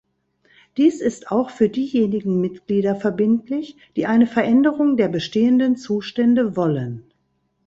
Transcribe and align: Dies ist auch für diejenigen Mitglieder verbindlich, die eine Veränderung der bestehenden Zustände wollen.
Dies 0.77 0.99
ist 0.99 1.31
auch 1.31 1.51
für 1.51 1.69
diejenigen 1.69 2.41
Mitglieder 2.41 2.95
verbindlich, 2.95 3.77
die 3.95 4.07
eine 4.07 4.25
Veränderung 4.25 4.97
der 4.97 5.09
bestehenden 5.09 5.75
Zustände 5.77 6.55
wollen. 6.55 7.03